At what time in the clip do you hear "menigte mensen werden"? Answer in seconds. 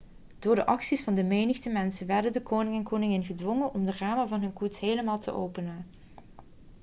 1.23-2.33